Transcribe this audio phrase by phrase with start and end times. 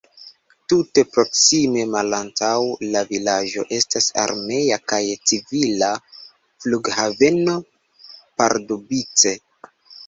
[0.71, 2.55] Tute proksime malantaŭ
[2.95, 5.93] la vilaĝo estas armea kaj civila
[6.65, 7.61] flughaveno
[8.07, 9.39] Pardubice.